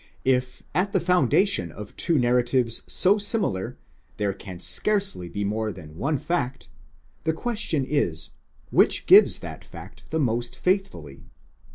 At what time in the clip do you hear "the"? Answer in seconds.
0.93-0.99, 7.23-7.33, 10.09-10.19